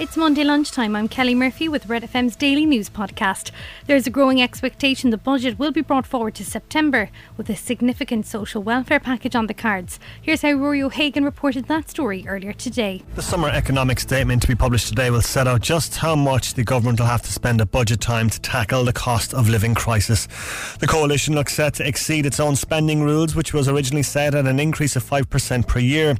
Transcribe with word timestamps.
It's 0.00 0.16
Monday 0.16 0.44
lunchtime. 0.44 0.94
I'm 0.94 1.08
Kelly 1.08 1.34
Murphy 1.34 1.68
with 1.68 1.88
Red 1.88 2.04
FM's 2.04 2.36
daily 2.36 2.64
news 2.64 2.88
podcast. 2.88 3.50
There's 3.88 4.06
a 4.06 4.10
growing 4.10 4.40
expectation 4.40 5.10
the 5.10 5.18
budget 5.18 5.58
will 5.58 5.72
be 5.72 5.80
brought 5.80 6.06
forward 6.06 6.36
to 6.36 6.44
September 6.44 7.10
with 7.36 7.50
a 7.50 7.56
significant 7.56 8.24
social 8.24 8.62
welfare 8.62 9.00
package 9.00 9.34
on 9.34 9.48
the 9.48 9.54
cards. 9.54 9.98
Here's 10.22 10.42
how 10.42 10.52
Rory 10.52 10.84
O'Hagan 10.84 11.24
reported 11.24 11.66
that 11.66 11.90
story 11.90 12.24
earlier 12.28 12.52
today. 12.52 13.02
The 13.16 13.22
summer 13.22 13.48
economic 13.48 13.98
statement 13.98 14.42
to 14.42 14.46
be 14.46 14.54
published 14.54 14.86
today 14.86 15.10
will 15.10 15.20
set 15.20 15.48
out 15.48 15.62
just 15.62 15.96
how 15.96 16.14
much 16.14 16.54
the 16.54 16.62
government 16.62 17.00
will 17.00 17.08
have 17.08 17.22
to 17.22 17.32
spend 17.32 17.60
at 17.60 17.72
budget 17.72 18.00
time 18.00 18.30
to 18.30 18.40
tackle 18.40 18.84
the 18.84 18.92
cost 18.92 19.34
of 19.34 19.48
living 19.48 19.74
crisis. 19.74 20.28
The 20.78 20.86
coalition 20.86 21.34
looks 21.34 21.54
set 21.54 21.74
to 21.74 21.88
exceed 21.88 22.24
its 22.24 22.38
own 22.38 22.54
spending 22.54 23.02
rules, 23.02 23.34
which 23.34 23.52
was 23.52 23.66
originally 23.66 24.04
set 24.04 24.36
at 24.36 24.46
an 24.46 24.60
increase 24.60 24.94
of 24.94 25.02
5% 25.02 25.66
per 25.66 25.80
year. 25.80 26.16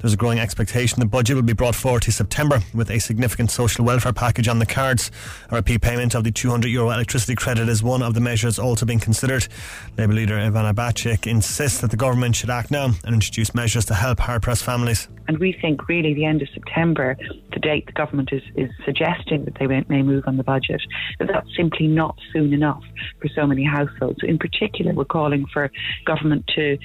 There's 0.00 0.12
a 0.12 0.18
growing 0.18 0.38
expectation 0.38 1.00
the 1.00 1.06
budget 1.06 1.36
will 1.36 1.42
be 1.42 1.54
brought 1.54 1.76
forward 1.76 2.02
to 2.02 2.12
September 2.12 2.60
with 2.74 2.90
a 2.90 2.98
significant 2.98 3.21
social 3.22 3.84
welfare 3.84 4.12
package 4.12 4.48
on 4.48 4.58
the 4.58 4.66
cards. 4.66 5.10
A 5.50 5.56
repeat 5.56 5.80
payment 5.80 6.14
of 6.14 6.24
the 6.24 6.30
200 6.30 6.68
euro 6.68 6.90
electricity 6.90 7.34
credit 7.34 7.68
is 7.68 7.82
one 7.82 8.02
of 8.02 8.14
the 8.14 8.20
measures 8.20 8.58
also 8.58 8.84
being 8.84 9.00
considered. 9.00 9.46
Labour 9.96 10.14
leader 10.14 10.34
Ivana 10.34 10.74
Bacik 10.74 11.26
insists 11.26 11.80
that 11.80 11.90
the 11.90 11.96
government 11.96 12.36
should 12.36 12.50
act 12.50 12.70
now 12.70 12.90
and 13.04 13.14
introduce 13.14 13.54
measures 13.54 13.84
to 13.86 13.94
help 13.94 14.20
hard 14.20 14.42
pressed 14.42 14.64
families. 14.64 15.08
And 15.28 15.38
we 15.38 15.52
think 15.52 15.88
really 15.88 16.14
the 16.14 16.24
end 16.24 16.42
of 16.42 16.48
September, 16.52 17.16
the 17.52 17.60
date 17.60 17.86
the 17.86 17.92
government 17.92 18.30
is, 18.32 18.42
is 18.56 18.70
suggesting 18.84 19.44
that 19.44 19.54
they 19.58 19.66
may 19.66 20.02
move 20.02 20.24
on 20.26 20.36
the 20.36 20.44
budget, 20.44 20.82
that 21.18 21.28
that's 21.28 21.48
simply 21.56 21.86
not 21.86 22.16
soon 22.32 22.52
enough 22.52 22.82
for 23.20 23.28
so 23.28 23.46
many 23.46 23.64
households. 23.64 24.18
In 24.22 24.38
particular, 24.38 24.92
we're 24.92 25.04
calling 25.04 25.46
for 25.52 25.70
government 26.04 26.44
to 26.56 26.76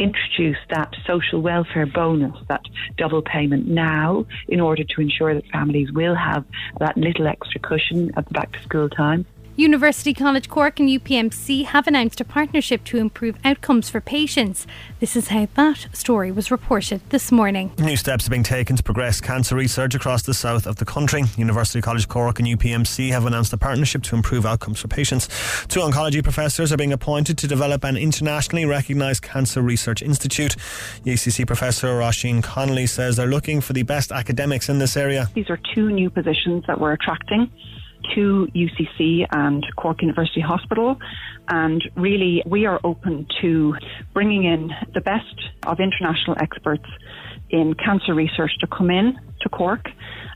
introduce 0.00 0.56
that 0.70 0.94
social 1.06 1.40
welfare 1.40 1.86
bonus, 1.86 2.36
that 2.48 2.62
double 2.96 3.22
payment 3.22 3.68
now, 3.68 4.24
in 4.48 4.60
order 4.60 4.82
to 4.82 5.00
ensure 5.00 5.34
that 5.34 5.46
families 5.48 5.92
will 5.92 6.14
have 6.14 6.44
that 6.78 6.96
little 6.96 7.26
extra 7.26 7.60
cushion 7.60 8.10
at 8.16 8.26
the 8.26 8.32
back 8.32 8.50
to 8.52 8.62
school 8.62 8.88
time. 8.88 9.26
University 9.60 10.14
College 10.14 10.48
Cork 10.48 10.80
and 10.80 10.88
UPMC 10.88 11.66
have 11.66 11.86
announced 11.86 12.18
a 12.18 12.24
partnership 12.24 12.82
to 12.84 12.96
improve 12.96 13.36
outcomes 13.44 13.90
for 13.90 14.00
patients. 14.00 14.66
This 15.00 15.16
is 15.16 15.28
how 15.28 15.48
that 15.54 15.86
story 15.92 16.32
was 16.32 16.50
reported 16.50 17.02
this 17.10 17.30
morning. 17.30 17.70
New 17.78 17.98
steps 17.98 18.26
are 18.26 18.30
being 18.30 18.42
taken 18.42 18.74
to 18.76 18.82
progress 18.82 19.20
cancer 19.20 19.54
research 19.54 19.94
across 19.94 20.22
the 20.22 20.32
south 20.32 20.66
of 20.66 20.76
the 20.76 20.86
country. 20.86 21.24
University 21.36 21.82
College 21.82 22.08
Cork 22.08 22.38
and 22.38 22.48
UPMC 22.48 23.10
have 23.10 23.26
announced 23.26 23.52
a 23.52 23.58
partnership 23.58 24.02
to 24.04 24.16
improve 24.16 24.46
outcomes 24.46 24.80
for 24.80 24.88
patients. 24.88 25.28
Two 25.68 25.80
oncology 25.80 26.22
professors 26.22 26.72
are 26.72 26.78
being 26.78 26.94
appointed 26.94 27.36
to 27.36 27.46
develop 27.46 27.84
an 27.84 27.98
internationally 27.98 28.64
recognised 28.64 29.20
cancer 29.20 29.60
research 29.60 30.00
institute. 30.00 30.56
UCC 31.04 31.46
professor 31.46 31.88
Roisin 31.88 32.42
Connolly 32.42 32.86
says 32.86 33.18
they're 33.18 33.26
looking 33.26 33.60
for 33.60 33.74
the 33.74 33.82
best 33.82 34.10
academics 34.10 34.70
in 34.70 34.78
this 34.78 34.96
area. 34.96 35.28
These 35.34 35.50
are 35.50 35.60
two 35.74 35.90
new 35.90 36.08
positions 36.08 36.64
that 36.66 36.80
we're 36.80 36.92
attracting 36.92 37.50
to 38.14 38.48
UCC 38.54 39.26
and 39.30 39.64
Cork 39.76 40.02
University 40.02 40.40
Hospital. 40.40 40.98
And 41.48 41.82
really, 41.96 42.42
we 42.46 42.66
are 42.66 42.80
open 42.84 43.26
to 43.40 43.74
bringing 44.12 44.44
in 44.44 44.70
the 44.94 45.00
best 45.00 45.34
of 45.66 45.80
international 45.80 46.36
experts 46.40 46.86
in 47.50 47.74
cancer 47.74 48.14
research 48.14 48.52
to 48.60 48.66
come 48.66 48.90
in 48.90 49.18
to 49.40 49.48
Cork 49.48 49.88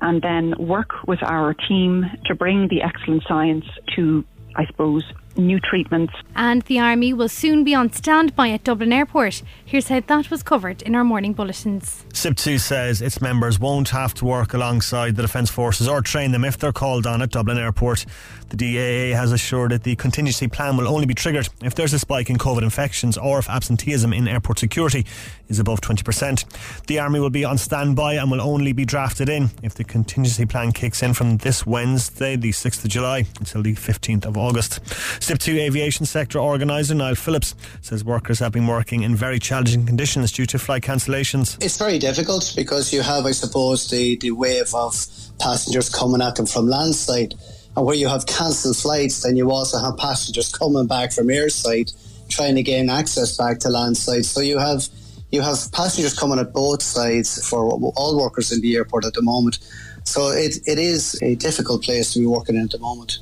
and 0.00 0.22
then 0.22 0.54
work 0.58 0.90
with 1.06 1.22
our 1.22 1.54
team 1.54 2.04
to 2.26 2.34
bring 2.34 2.68
the 2.68 2.82
excellent 2.82 3.24
science 3.26 3.64
to, 3.96 4.24
I 4.56 4.66
suppose, 4.66 5.02
new 5.36 5.60
treatments. 5.60 6.12
And 6.34 6.62
the 6.62 6.78
Army 6.78 7.12
will 7.12 7.28
soon 7.28 7.64
be 7.64 7.74
on 7.74 7.92
standby 7.92 8.50
at 8.50 8.64
Dublin 8.64 8.92
Airport. 8.92 9.42
Here's 9.64 9.88
how 9.88 10.00
that 10.00 10.30
was 10.30 10.42
covered 10.42 10.82
in 10.82 10.94
our 10.94 11.04
morning 11.04 11.32
bulletins. 11.32 12.04
SIPTU 12.12 12.58
says 12.58 13.02
its 13.02 13.20
members 13.20 13.60
won't 13.60 13.90
have 13.90 14.14
to 14.14 14.24
work 14.24 14.54
alongside 14.54 15.16
the 15.16 15.22
Defence 15.22 15.50
Forces 15.50 15.88
or 15.88 16.02
train 16.02 16.32
them 16.32 16.44
if 16.44 16.58
they're 16.58 16.72
called 16.72 17.06
on 17.06 17.22
at 17.22 17.30
Dublin 17.30 17.58
Airport. 17.58 18.04
The 18.50 18.56
DAA 18.56 19.14
has 19.14 19.30
assured 19.30 19.72
that 19.72 19.82
the 19.82 19.94
contingency 19.96 20.48
plan 20.48 20.76
will 20.76 20.88
only 20.88 21.06
be 21.06 21.14
triggered 21.14 21.48
if 21.62 21.74
there's 21.74 21.92
a 21.92 21.98
spike 21.98 22.30
in 22.30 22.38
COVID 22.38 22.62
infections 22.62 23.18
or 23.18 23.38
if 23.38 23.50
absenteeism 23.50 24.12
in 24.12 24.26
airport 24.26 24.58
security 24.58 25.04
is 25.48 25.58
above 25.58 25.80
20%. 25.82 26.86
The 26.86 26.98
Army 26.98 27.20
will 27.20 27.30
be 27.30 27.44
on 27.44 27.58
standby 27.58 28.14
and 28.14 28.30
will 28.30 28.40
only 28.40 28.72
be 28.72 28.86
drafted 28.86 29.28
in 29.28 29.50
if 29.62 29.74
the 29.74 29.84
contingency 29.84 30.46
plan 30.46 30.72
kicks 30.72 31.02
in 31.02 31.12
from 31.12 31.36
this 31.38 31.66
Wednesday, 31.66 32.36
the 32.36 32.50
6th 32.50 32.84
of 32.84 32.90
July, 32.90 33.26
until 33.38 33.62
the 33.62 33.74
15th 33.74 34.24
of 34.24 34.36
August. 34.36 34.80
SIPTU 35.20 35.58
aviation 35.58 36.06
sector 36.06 36.38
organiser 36.38 36.94
Niall 36.94 37.14
Phillips 37.14 37.54
says 37.80 38.04
workers 38.04 38.38
have 38.38 38.52
been 38.52 38.66
working 38.66 39.02
in 39.02 39.14
very 39.14 39.38
challenging 39.38 39.86
conditions 39.86 40.32
due 40.32 40.46
to 40.46 40.58
flight 40.58 40.82
cancellations. 40.82 41.62
It's 41.62 41.76
very 41.76 41.98
difficult 41.98 42.52
because 42.56 42.92
you 42.92 43.02
have, 43.02 43.26
I 43.26 43.32
suppose, 43.32 43.88
the, 43.90 44.16
the 44.16 44.30
wave 44.30 44.74
of 44.74 44.94
passengers 45.38 45.88
coming 45.88 46.22
at 46.22 46.36
them 46.36 46.46
from 46.46 46.66
landside. 46.66 47.34
And 47.76 47.86
where 47.86 47.96
you 47.96 48.08
have 48.08 48.26
cancelled 48.26 48.76
flights, 48.76 49.22
then 49.22 49.36
you 49.36 49.50
also 49.50 49.78
have 49.78 49.96
passengers 49.96 50.50
coming 50.52 50.86
back 50.86 51.12
from 51.12 51.28
airside 51.28 51.92
trying 52.28 52.54
to 52.54 52.62
gain 52.62 52.90
access 52.90 53.36
back 53.36 53.58
to 53.60 53.68
landside. 53.68 54.24
So 54.24 54.40
you 54.40 54.58
have 54.58 54.88
you 55.30 55.42
have 55.42 55.58
passengers 55.72 56.18
coming 56.18 56.38
at 56.38 56.52
both 56.52 56.82
sides 56.82 57.46
for 57.48 57.70
all 57.96 58.18
workers 58.18 58.50
in 58.50 58.60
the 58.62 58.76
airport 58.76 59.04
at 59.04 59.14
the 59.14 59.22
moment. 59.22 59.58
So 60.04 60.28
it, 60.28 60.56
it 60.66 60.78
is 60.78 61.20
a 61.22 61.34
difficult 61.34 61.82
place 61.82 62.14
to 62.14 62.20
be 62.20 62.26
working 62.26 62.56
in 62.56 62.64
at 62.64 62.70
the 62.70 62.78
moment. 62.78 63.18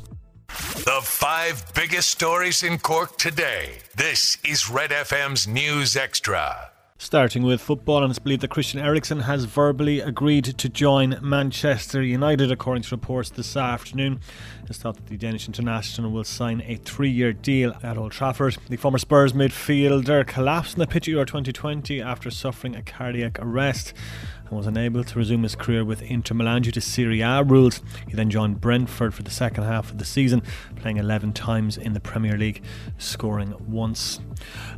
The 0.87 1.01
five 1.03 1.75
biggest 1.75 2.11
stories 2.11 2.63
in 2.63 2.79
Cork 2.79 3.19
today. 3.19 3.79
This 3.97 4.39
is 4.45 4.71
Red 4.71 4.91
FM's 4.93 5.49
News 5.49 5.97
Extra. 5.97 6.71
Starting 6.99 7.43
with 7.43 7.61
football, 7.61 8.03
and 8.03 8.11
it's 8.11 8.19
believed 8.19 8.41
that 8.41 8.49
Christian 8.49 8.81
Eriksen 8.81 9.21
has 9.21 9.45
verbally 9.45 10.01
agreed 10.01 10.45
to 10.45 10.67
join 10.67 11.19
Manchester 11.21 12.03
United, 12.03 12.51
according 12.51 12.85
to 12.85 12.95
reports 12.95 13.29
this 13.29 13.55
afternoon. 13.55 14.19
It's 14.67 14.79
thought 14.79 14.97
that 14.97 15.07
the 15.07 15.19
Danish 15.19 15.47
international 15.47 16.11
will 16.11 16.25
sign 16.25 16.63
a 16.67 16.77
three 16.77 17.11
year 17.11 17.35
deal 17.35 17.75
at 17.83 17.99
Old 17.99 18.13
Trafford. 18.13 18.57
The 18.71 18.79
former 18.79 18.97
Spurs 18.97 19.35
midfielder 19.35 20.27
collapsed 20.27 20.77
in 20.77 20.81
the 20.81 20.87
pitch 20.87 21.07
at 21.07 21.13
Euro 21.13 21.27
2020 21.27 22.01
after 22.01 22.31
suffering 22.31 22.75
a 22.75 22.83
cardiac 22.83 23.39
arrest 23.41 23.93
and 24.49 24.57
was 24.57 24.67
unable 24.67 25.05
to 25.05 25.19
resume 25.19 25.43
his 25.43 25.55
career 25.55 25.85
with 25.85 26.03
Inter 26.03 26.35
Milan 26.35 26.63
due 26.63 26.71
to 26.73 26.81
Serie 26.81 27.21
A 27.21 27.43
rules. 27.43 27.83
He 28.09 28.15
then 28.15 28.31
joined 28.31 28.61
Brentford 28.61 29.13
for 29.13 29.23
the 29.23 29.31
second 29.31 29.65
half 29.65 29.91
of 29.91 29.99
the 29.99 30.05
season, 30.05 30.43
playing 30.77 30.97
11 30.97 31.33
times 31.33 31.77
in 31.77 31.93
the 31.93 32.01
Premier 32.01 32.37
League, 32.37 32.63
scoring 32.99 33.55
once. 33.67 34.21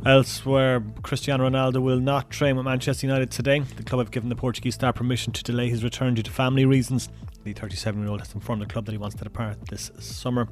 Elsewhere, 0.05 0.83
Cristiano 1.03 1.49
Ronaldo 1.49 1.81
will 1.81 1.99
not 2.09 2.31
train 2.31 2.55
with 2.55 2.65
Manchester 2.65 3.05
United 3.05 3.29
today. 3.29 3.59
The 3.59 3.83
club 3.83 3.99
have 3.99 4.09
given 4.09 4.29
the 4.29 4.35
Portuguese 4.35 4.73
star 4.73 4.91
permission 4.91 5.31
to 5.31 5.43
delay 5.43 5.69
his 5.69 5.83
return 5.83 6.15
due 6.15 6.23
to 6.23 6.31
family 6.31 6.65
reasons. 6.65 7.07
The 7.43 7.53
37 7.53 8.01
year 8.01 8.11
old 8.11 8.19
has 8.19 8.33
informed 8.33 8.61
the 8.61 8.65
club 8.65 8.85
that 8.85 8.91
he 8.91 8.97
wants 8.97 9.15
to 9.15 9.23
depart 9.23 9.67
this 9.69 9.91
summer. 9.99 10.49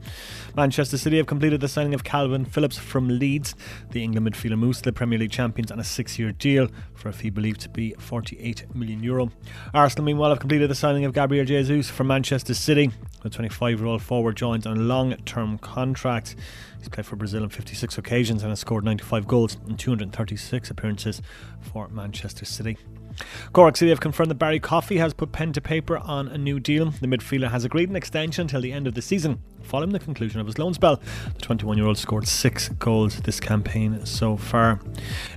Manchester 0.56 0.98
City 0.98 1.18
have 1.18 1.28
completed 1.28 1.59
the 1.59 1.68
signing 1.68 1.94
of 1.94 2.03
Kalvin 2.03 2.48
Phillips 2.48 2.78
from 2.78 3.09
Leeds. 3.20 3.56
The 3.92 4.03
England 4.03 4.28
midfielder 4.28 4.58
moves 4.58 4.78
to 4.78 4.84
the 4.86 4.94
Premier 4.94 5.20
League 5.20 5.31
champions 5.31 5.70
on 5.70 5.80
a 5.80 5.84
six 5.84 6.18
year 6.18 6.31
deal 6.31 6.70
for 6.94 7.09
a 7.09 7.14
fee 7.14 7.30
believed 7.30 7.59
to 7.62 7.70
be 7.70 7.92
48 8.00 8.74
million 8.74 9.03
euro. 9.03 9.31
Arsenal, 9.74 10.06
meanwhile, 10.06 10.30
have 10.30 10.40
completed 10.40 10.70
the 10.70 10.75
signing 10.75 11.03
of 11.03 11.14
Gabriel 11.14 11.46
Jesus 11.46 11.90
from 11.90 12.08
Manchester 12.08 12.53
City. 12.53 12.92
The 13.22 13.30
25 13.30 13.80
year 13.80 13.88
old 13.88 14.02
forward 14.02 14.38
joins 14.38 14.66
on 14.66 14.78
a 14.78 14.81
long 14.81 15.14
term 15.18 15.58
contract. 15.58 16.36
He's 16.80 16.88
played 16.88 17.06
for 17.06 17.18
Brazil 17.18 17.44
on 17.44 17.50
56 17.50 17.98
occasions 17.98 18.44
and 18.44 18.50
has 18.50 18.62
scored 18.62 18.86
95 18.86 19.28
goals 19.28 19.58
in 19.68 19.75
236 19.75 20.69
appearances 20.69 21.22
for 21.59 21.90
Manchester 21.90 22.46
City. 22.46 22.78
Cork 23.54 23.78
City 23.78 23.90
have 23.90 24.00
confirmed 24.00 24.30
that 24.32 24.36
Barry 24.36 24.60
Coffey 24.60 24.98
has 24.98 25.14
put 25.14 25.32
pen 25.32 25.54
to 25.54 25.62
paper 25.62 25.98
on 25.98 26.28
a 26.28 26.38
new 26.38 26.60
deal. 26.60 26.92
The 26.92 27.08
midfielder 27.08 27.52
has 27.52 27.66
agreed 27.66 27.90
an 27.90 27.96
extension 27.96 28.44
until 28.44 28.62
the 28.62 28.72
end 28.72 28.88
of 28.88 28.94
the 28.94 29.02
season 29.02 29.42
following 29.68 29.92
the 29.92 30.00
conclusion 30.00 30.40
of 30.40 30.48
his 30.48 30.58
loan 30.58 30.74
spell. 30.74 31.02
The 31.36 31.42
21 31.42 31.78
year 31.78 31.86
old 31.86 31.98
scored 31.98 32.28
six 32.28 32.70
goals 32.70 33.18
this 33.22 33.40
campaign 33.40 34.06
so 34.06 34.38
far. 34.38 34.80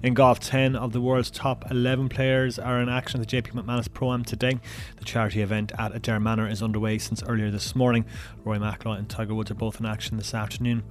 In 0.02 0.14
golf, 0.14 0.38
10 0.40 0.76
of 0.76 0.92
the 0.92 1.00
world's 1.00 1.30
top 1.30 1.64
11 1.70 2.08
players 2.08 2.58
are 2.58 2.80
in 2.80 2.88
action 2.88 3.20
at 3.20 3.28
the 3.28 3.42
JP 3.42 3.52
McManus 3.52 3.92
Pro 3.92 4.12
Am 4.12 4.24
today. 4.24 4.60
The 4.96 5.04
charity 5.04 5.42
event 5.42 5.72
at 5.78 5.92
Adare 5.92 6.22
Manor 6.22 6.48
is 6.48 6.62
underway 6.62 6.98
since 6.98 7.22
earlier 7.24 7.50
this 7.50 7.74
morning. 7.74 8.04
Rory 8.44 8.58
McIlroy 8.58 8.98
and 8.98 9.08
Tiger 9.08 9.34
Woods 9.34 9.50
are 9.50 9.54
both 9.54 9.80
in 9.80 9.86
action 9.86 10.16
this 10.16 10.32
afternoon. 10.32 10.84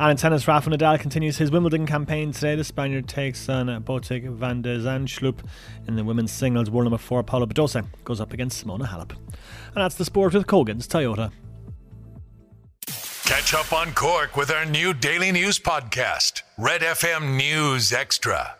And 0.00 0.10
in 0.10 0.16
tennis, 0.16 0.48
Rafa 0.48 0.70
Nadal 0.70 0.98
continues 0.98 1.36
his 1.36 1.50
Wimbledon 1.50 1.86
campaign 1.86 2.32
today. 2.32 2.54
The 2.54 2.64
Spaniard 2.64 3.08
takes 3.08 3.48
on 3.48 3.66
Botic 3.84 4.28
van 4.30 4.62
de 4.62 4.78
Zandschulp 4.78 5.40
in 5.86 5.96
the 5.96 6.04
women's 6.04 6.32
singles. 6.32 6.70
World 6.70 6.86
number 6.86 6.98
four, 6.98 7.22
Paula 7.22 7.46
Badosa, 7.46 7.86
goes 8.04 8.20
up 8.20 8.32
against 8.32 8.64
Simona 8.64 8.88
Halep. 8.88 9.10
And 9.10 9.84
that's 9.84 9.94
the 9.96 10.04
sport 10.04 10.32
with 10.32 10.46
Cogan's 10.46 10.88
Toyota. 10.88 11.30
Catch 13.26 13.54
up 13.54 13.72
on 13.72 13.92
Cork 13.92 14.36
with 14.36 14.52
our 14.52 14.64
new 14.64 14.94
daily 14.94 15.32
news 15.32 15.58
podcast, 15.58 16.42
Red 16.56 16.80
FM 16.80 17.36
News 17.36 17.92
Extra. 17.92 18.56